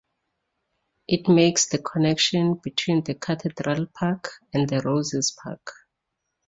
It 1.07 1.29
makes 1.29 1.67
the 1.67 1.77
connection 1.77 2.55
between 2.55 3.03
the 3.03 3.13
Cathedral 3.13 3.85
Park 3.93 4.31
and 4.51 4.67
the 4.67 4.81
Roses 4.81 5.31
Park. 5.43 5.69